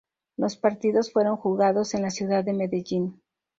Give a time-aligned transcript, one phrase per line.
[0.35, 3.21] Los partidos fueron jugados en la ciudad de Medellín.